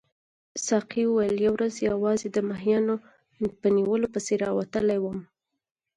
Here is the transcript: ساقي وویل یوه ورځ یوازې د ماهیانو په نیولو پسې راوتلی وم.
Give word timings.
ساقي 0.67 1.03
وویل 1.07 1.35
یوه 1.45 1.55
ورځ 1.55 1.73
یوازې 1.89 2.27
د 2.31 2.37
ماهیانو 2.49 2.95
په 3.61 3.67
نیولو 3.77 4.07
پسې 4.13 4.33
راوتلی 4.45 4.97
وم. 5.01 5.19